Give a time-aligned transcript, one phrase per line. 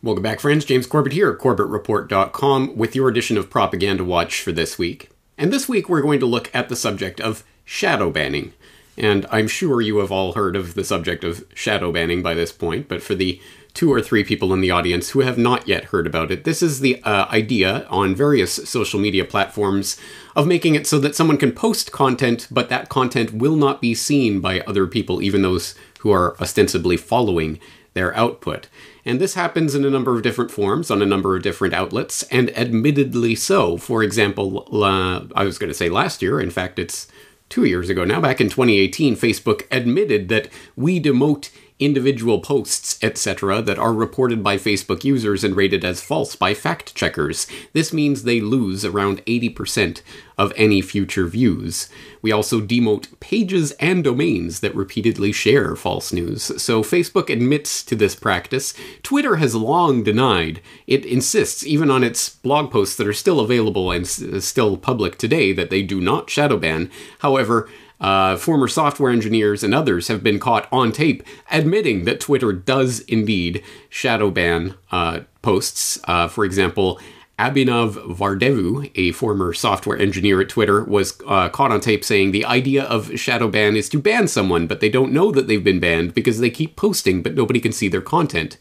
[0.00, 0.64] Welcome back, friends.
[0.64, 5.10] James Corbett here, at CorbettReport.com, with your edition of Propaganda Watch for this week.
[5.36, 8.52] And this week we're going to look at the subject of shadow banning.
[8.96, 12.52] And I'm sure you have all heard of the subject of shadow banning by this
[12.52, 13.40] point, but for the
[13.74, 16.62] two or three people in the audience who have not yet heard about it, this
[16.62, 19.98] is the uh, idea on various social media platforms
[20.36, 23.96] of making it so that someone can post content, but that content will not be
[23.96, 27.58] seen by other people, even those who are ostensibly following
[27.94, 28.68] their output.
[29.08, 32.24] And this happens in a number of different forms on a number of different outlets,
[32.24, 33.78] and admittedly so.
[33.78, 37.08] For example, uh, I was going to say last year, in fact, it's
[37.48, 43.62] two years ago now, back in 2018, Facebook admitted that we demote individual posts, etc.,
[43.62, 47.46] that are reported by Facebook users and rated as false by fact checkers.
[47.72, 50.02] This means they lose around 80%
[50.36, 51.88] of any future views.
[52.22, 56.44] We also demote pages and domains that repeatedly share false news.
[56.62, 58.74] So Facebook admits to this practice.
[59.02, 60.60] Twitter has long denied.
[60.86, 65.18] It insists, even on its blog posts that are still available and s- still public
[65.18, 66.90] today, that they do not shadow ban.
[67.20, 67.68] However,
[68.00, 73.00] uh, former software engineers and others have been caught on tape admitting that Twitter does
[73.00, 75.98] indeed shadow ban uh, posts.
[76.04, 77.00] Uh, for example,
[77.38, 82.44] Abhinav Vadrevu, a former software engineer at Twitter, was uh, caught on tape saying the
[82.44, 85.78] idea of shadow ban is to ban someone, but they don't know that they've been
[85.78, 88.58] banned because they keep posting, but nobody can see their content.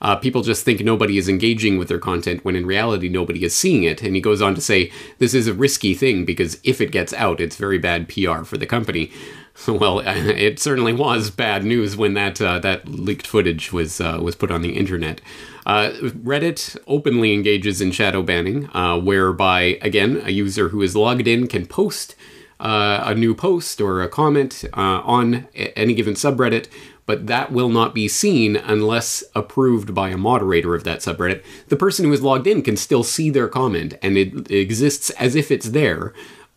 [0.00, 3.56] Uh, people just think nobody is engaging with their content when in reality nobody is
[3.56, 4.02] seeing it.
[4.02, 7.12] And he goes on to say this is a risky thing because if it gets
[7.14, 9.10] out, it's very bad PR for the company.
[9.68, 14.34] Well, it certainly was bad news when that uh, that leaked footage was uh, was
[14.34, 15.20] put on the internet.
[15.64, 21.28] Uh, Reddit openly engages in shadow banning, uh, whereby again a user who is logged
[21.28, 22.16] in can post
[22.60, 26.68] uh, a new post or a comment uh, on any given subreddit
[27.06, 31.42] but that will not be seen unless approved by a moderator of that subreddit.
[31.68, 35.34] The person who is logged in can still see their comment, and it exists as
[35.34, 36.12] if it's there.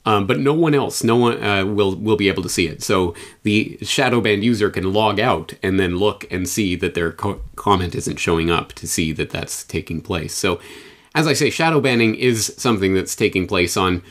[0.05, 2.81] Um, but no one else, no one uh, will will be able to see it.
[2.81, 3.13] So
[3.43, 7.41] the shadow banned user can log out and then look and see that their co-
[7.57, 10.33] comment isn't showing up to see that that's taking place.
[10.33, 10.61] So,
[11.13, 14.01] as I say, shadow banning is something that's taking place on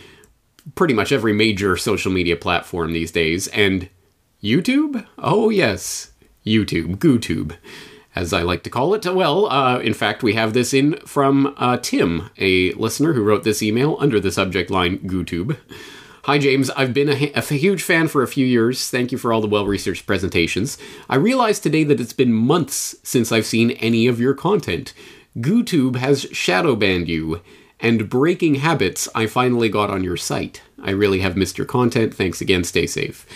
[0.74, 3.88] pretty much every major social media platform these days, and
[4.42, 5.06] YouTube.
[5.18, 6.12] Oh yes,
[6.44, 7.56] YouTube, GooTube,
[8.14, 9.06] as I like to call it.
[9.06, 13.44] Well, uh, in fact, we have this in from uh, Tim, a listener who wrote
[13.44, 15.56] this email under the subject line GooTube.
[16.24, 16.70] Hi, James.
[16.70, 18.90] I've been a, a, huge fan for a few years.
[18.90, 20.76] Thank you for all the well researched presentations.
[21.08, 24.92] I realized today that it's been months since I've seen any of your content.
[25.38, 27.42] GooTube has shadow banned you,
[27.80, 30.62] and breaking habits I finally got on your site.
[30.82, 32.14] I really have missed your content.
[32.14, 32.64] Thanks again.
[32.64, 33.26] Stay safe.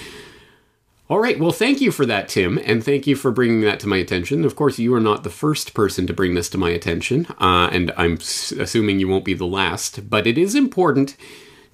[1.08, 3.88] All right, well, thank you for that, Tim, and thank you for bringing that to
[3.88, 4.44] my attention.
[4.44, 7.68] Of course, you are not the first person to bring this to my attention, uh,
[7.72, 11.16] and I'm s- assuming you won't be the last, but it is important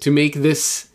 [0.00, 0.88] to make this,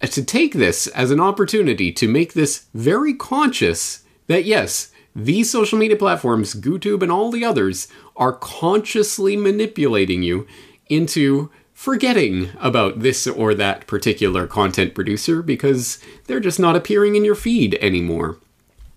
[0.00, 5.50] uh, to take this as an opportunity to make this very conscious that yes, these
[5.50, 10.46] social media platforms, GooTube and all the others, are consciously manipulating you
[10.88, 17.24] into forgetting about this or that particular content producer because they're just not appearing in
[17.24, 18.38] your feed anymore.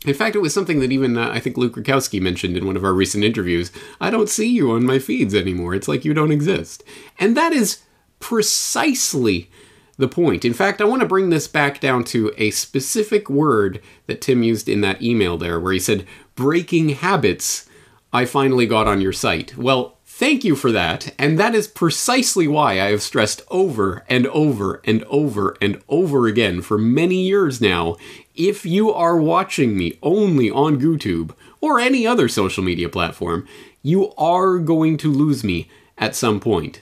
[0.05, 2.75] In fact, it was something that even uh, I think Luke Rudkowski mentioned in one
[2.75, 3.71] of our recent interviews.
[3.99, 5.73] I don't see you on my feeds anymore.
[5.73, 6.83] It's like you don't exist.
[7.17, 7.81] And that is
[8.19, 9.49] precisely
[9.97, 10.45] the point.
[10.45, 14.43] In fact, I want to bring this back down to a specific word that Tim
[14.43, 17.67] used in that email there, where he said, breaking habits
[18.13, 19.57] I finally got on your site.
[19.57, 21.13] Well, Thank you for that.
[21.19, 26.25] And that is precisely why I have stressed over and over and over and over
[26.25, 27.97] again for many years now
[28.33, 33.45] if you are watching me only on YouTube or any other social media platform,
[33.83, 36.79] you are going to lose me at some point.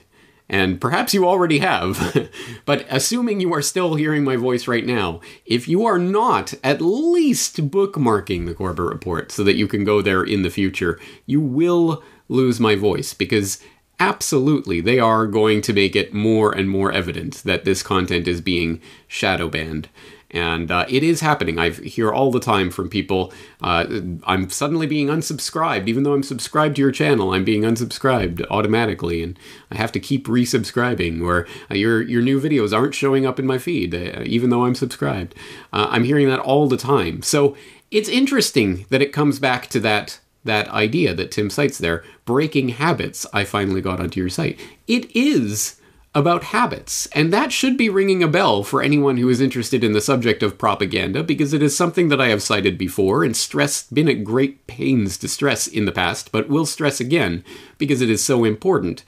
[0.48, 2.30] And perhaps you already have.
[2.64, 6.80] but assuming you are still hearing my voice right now, if you are not at
[6.80, 11.40] least bookmarking the Corbett Report so that you can go there in the future, you
[11.40, 13.60] will lose my voice because
[14.00, 18.40] absolutely they are going to make it more and more evident that this content is
[18.40, 19.88] being shadow banned.
[20.30, 21.60] And uh, it is happening.
[21.60, 23.32] I hear all the time from people,
[23.62, 23.86] uh,
[24.24, 25.86] I'm suddenly being unsubscribed.
[25.86, 29.22] Even though I'm subscribed to your channel, I'm being unsubscribed automatically.
[29.22, 29.38] And
[29.70, 33.46] I have to keep resubscribing, or uh, your, your new videos aren't showing up in
[33.46, 35.36] my feed, uh, even though I'm subscribed.
[35.72, 37.22] Uh, I'm hearing that all the time.
[37.22, 37.56] So
[37.92, 42.70] it's interesting that it comes back to that that idea that Tim cites there, breaking
[42.70, 44.60] habits, I finally got onto your site.
[44.86, 45.80] It is
[46.14, 49.92] about habits, and that should be ringing a bell for anyone who is interested in
[49.92, 53.92] the subject of propaganda because it is something that I have cited before and stressed,
[53.92, 57.42] been at great pains to stress in the past, but will stress again
[57.78, 59.04] because it is so important.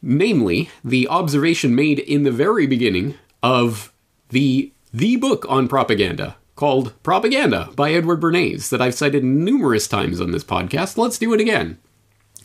[0.00, 3.92] Namely, the observation made in the very beginning of
[4.28, 10.20] the the book on propaganda called Propaganda by Edward Bernays that I've cited numerous times
[10.20, 10.98] on this podcast.
[10.98, 11.78] Let's do it again.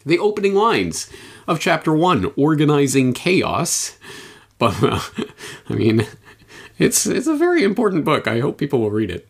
[0.06, 1.10] The opening lines
[1.48, 3.98] of chapter one, organizing chaos.
[4.60, 5.00] But uh,
[5.70, 6.06] I mean,
[6.78, 8.28] it's it's a very important book.
[8.28, 9.28] I hope people will read it.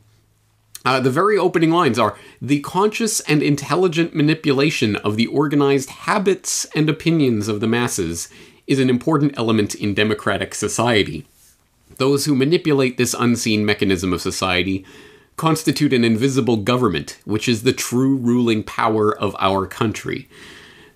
[0.84, 6.66] Uh, the very opening lines are the conscious and intelligent manipulation of the organized habits
[6.76, 8.28] and opinions of the masses
[8.68, 11.26] is an important element in democratic society.
[11.98, 14.86] Those who manipulate this unseen mechanism of society
[15.36, 20.28] constitute an invisible government, which is the true ruling power of our country.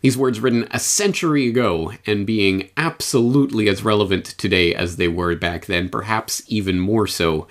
[0.01, 5.35] These words written a century ago and being absolutely as relevant today as they were
[5.35, 7.47] back then, perhaps even more so.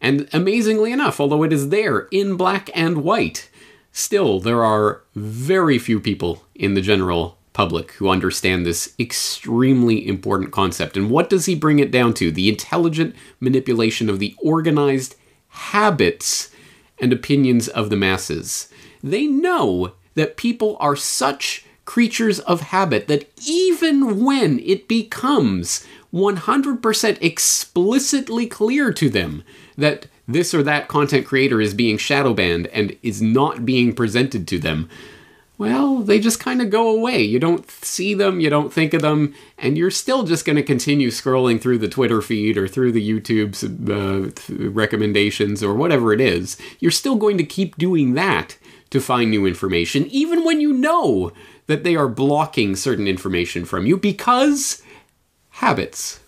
[0.00, 3.50] And amazingly enough, although it is there in black and white,
[3.92, 10.52] still there are very few people in the general public who understand this extremely important
[10.52, 10.96] concept.
[10.96, 12.30] And what does he bring it down to?
[12.30, 15.16] The intelligent manipulation of the organized
[15.48, 16.50] habits
[16.98, 18.70] and opinions of the masses.
[19.02, 27.18] They know that people are such creatures of habit that even when it becomes 100%
[27.20, 29.42] explicitly clear to them
[29.76, 34.46] that this or that content creator is being shadow banned and is not being presented
[34.46, 34.88] to them,
[35.60, 37.20] well, they just kind of go away.
[37.20, 40.62] You don't see them, you don't think of them, and you're still just going to
[40.62, 44.30] continue scrolling through the Twitter feed or through the YouTube's uh,
[44.70, 46.56] recommendations or whatever it is.
[46.78, 48.56] You're still going to keep doing that
[48.88, 51.30] to find new information, even when you know
[51.66, 54.82] that they are blocking certain information from you because
[55.50, 56.20] habits.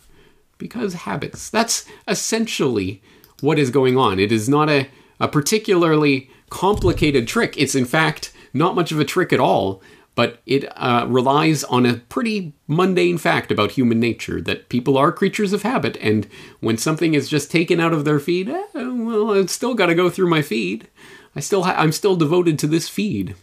[0.59, 1.49] Because habits.
[1.49, 3.01] That's essentially
[3.41, 4.21] what is going on.
[4.21, 4.89] It is not a,
[5.19, 7.57] a particularly complicated trick.
[7.57, 9.83] It's, in fact, not much of a trick at all,
[10.15, 15.11] but it uh, relies on a pretty mundane fact about human nature that people are
[15.11, 16.27] creatures of habit, and
[16.61, 19.95] when something is just taken out of their feed, eh, well, it's still got to
[19.95, 20.89] go through my feed.
[21.35, 23.35] I still ha- I'm still devoted to this feed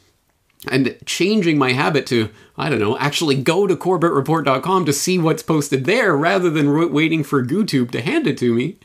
[0.67, 5.41] and changing my habit to, I don't know, actually go to CorbettReport.com to see what's
[5.41, 8.77] posted there rather than waiting for GooTube to hand it to me.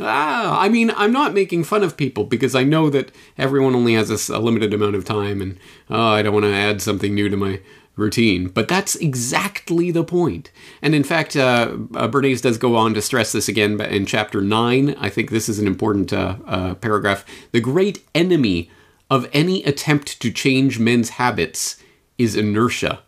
[0.00, 3.94] Ah, I mean, I'm not making fun of people because I know that everyone only
[3.94, 5.58] has a, a limited amount of time and
[5.90, 7.60] oh, I don't want to add something new to my
[7.96, 8.48] routine.
[8.48, 10.50] But that's exactly the point.
[10.80, 14.40] And in fact, uh, uh, Bernays does go on to stress this again in chapter
[14.40, 14.94] 9.
[14.98, 17.24] I think this is an important uh, uh paragraph.
[17.52, 18.70] The great enemy
[19.10, 21.82] of any attempt to change men's habits
[22.16, 23.00] is inertia.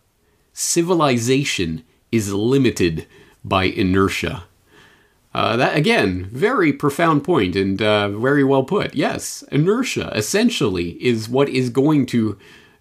[0.52, 3.06] Civilization is limited
[3.44, 4.44] by inertia.
[5.32, 8.94] Uh, that again, very profound point and uh, very well put.
[8.94, 12.36] Yes, inertia essentially is what is going to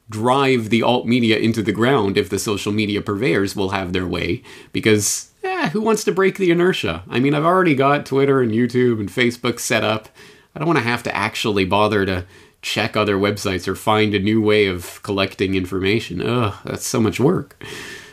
[0.09, 4.07] drive the alt media into the ground if the social media purveyors will have their
[4.07, 4.41] way.
[4.71, 7.03] Because eh, who wants to break the inertia?
[7.07, 10.09] I mean, I've already got Twitter and YouTube and Facebook set up.
[10.55, 12.25] I don't want to have to actually bother to
[12.61, 16.21] check other websites or find a new way of collecting information.
[16.21, 17.63] Ugh, that's so much work.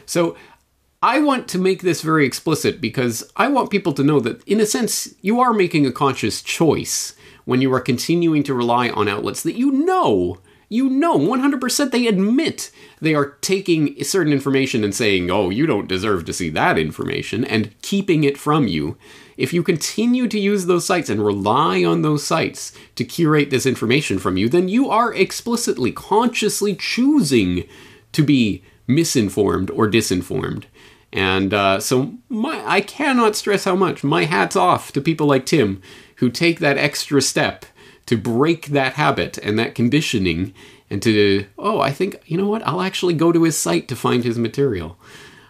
[0.04, 0.36] So
[1.06, 4.58] I want to make this very explicit because I want people to know that, in
[4.58, 7.14] a sense, you are making a conscious choice
[7.44, 12.08] when you are continuing to rely on outlets that you know you know 100% they
[12.08, 16.76] admit they are taking certain information and saying, oh, you don't deserve to see that
[16.76, 18.96] information, and keeping it from you.
[19.36, 23.64] If you continue to use those sites and rely on those sites to curate this
[23.64, 27.62] information from you, then you are explicitly, consciously choosing
[28.10, 30.64] to be misinformed or disinformed.
[31.16, 35.46] And uh, so my, I cannot stress how much my hat's off to people like
[35.46, 35.80] Tim
[36.16, 37.64] who take that extra step
[38.04, 40.52] to break that habit and that conditioning
[40.90, 43.96] and to, oh, I think, you know what, I'll actually go to his site to
[43.96, 44.98] find his material.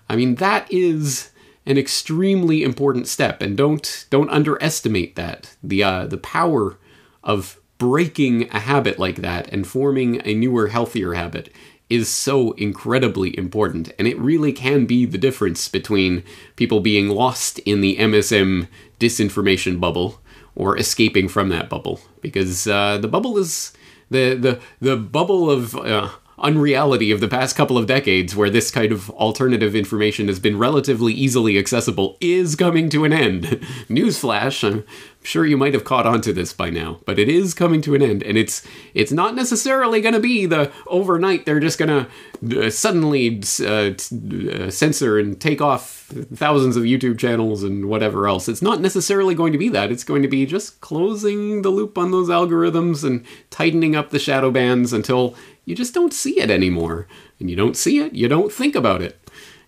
[0.09, 1.31] I mean, that is
[1.67, 3.43] an extremely important step.
[3.43, 5.57] And don't don't underestimate that.
[5.65, 6.79] The uh, the power
[7.25, 11.50] of breaking a habit like that and forming a newer healthier habit
[11.88, 13.92] is so incredibly important.
[13.99, 16.25] And it really can be the difference between
[16.56, 18.68] people being lost in the MSM
[18.99, 20.21] disinformation bubble
[20.54, 22.00] or escaping from that bubble.
[22.21, 23.73] Because uh, the bubble is
[24.11, 28.71] the the the bubble of uh, unreality of the past couple of decades where this
[28.71, 33.45] kind of alternative information has been relatively easily accessible is coming to an end.
[33.88, 34.85] Newsflash, I'm
[35.23, 37.95] sure you might have caught on to this by now, but it is coming to
[37.95, 42.07] an end and it's it's not necessarily going to be the overnight they're just going
[42.43, 48.28] to uh, suddenly uh, uh, censor and take off thousands of YouTube channels and whatever
[48.28, 48.49] else.
[48.49, 49.90] It's not necessarily going to be that.
[49.90, 54.19] It's going to be just closing the loop on those algorithms and tightening up the
[54.19, 55.35] shadow bands until
[55.67, 57.07] you just don't see it anymore.
[57.39, 59.21] And you don't see it, you don't think about it.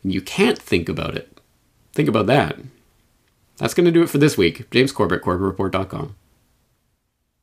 [0.03, 1.37] And you can't think about it.
[1.93, 2.57] Think about that.
[3.59, 4.71] That's going to do it for this week.
[4.71, 6.15] James Corbett, CorbettReport.com.